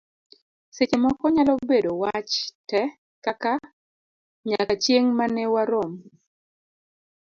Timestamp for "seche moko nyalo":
0.75-1.53